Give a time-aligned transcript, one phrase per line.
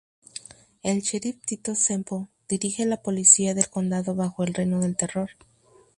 [0.81, 5.29] El Sheriff Tito Semple dirige la policía del condado bajo el reino de terror.